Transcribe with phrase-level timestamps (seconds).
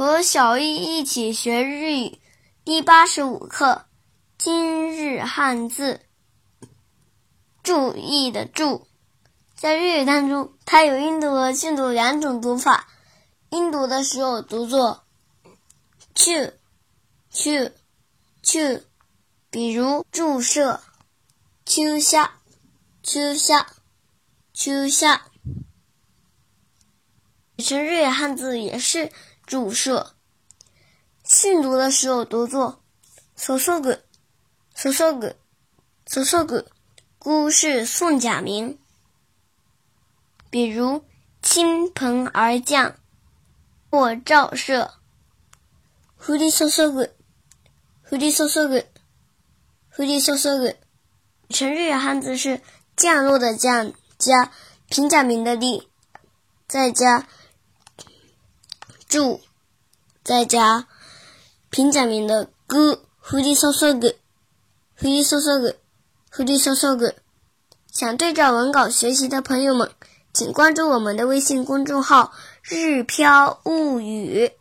[0.00, 2.18] 和小易一起学日语
[2.64, 3.84] 第八十五课
[4.38, 6.00] 今日汉字。
[7.62, 8.86] 注意的注，
[9.54, 12.88] 在日语当中，它有音读和训读两种读法。
[13.50, 15.04] 音读的时候读作
[16.14, 16.54] chu
[17.30, 17.70] chu
[18.42, 18.82] chu，
[19.50, 20.80] 比如注射
[21.66, 22.40] 秋夏
[23.02, 23.66] 秋夏
[24.54, 25.26] 秋夏。
[27.58, 29.12] 写成日语汉字也是。
[29.50, 30.14] 注射，
[31.24, 32.84] 训读的时候读作
[33.34, 34.04] “搜搜个，
[34.76, 35.34] 搜搜个，
[36.06, 36.70] 搜搜个”。
[37.18, 38.78] 孤是宋假名，
[40.50, 41.04] 比如
[41.42, 42.94] “倾盆而降”
[43.90, 44.92] 或“照射”。
[46.16, 47.12] 狐狸搜搜个，
[48.04, 48.86] 狐狸搜搜个，
[49.90, 50.76] 狐狸搜搜个。
[51.48, 52.60] 成日语汉字是
[52.96, 54.52] 降落的降加
[54.88, 55.88] 平假名的立，
[56.68, 57.26] 再加。
[59.10, 59.40] 注，
[60.22, 60.86] 在家
[61.68, 64.14] 平假名的“歌”，狐狸搜搜个，
[64.96, 65.76] 狐狸搜搜个，
[66.30, 67.16] 狐狸搜搜个。
[67.90, 69.90] 想对照文稿学习的朋友们，
[70.32, 74.52] 请关注我们的微信公众号“日飘物语”。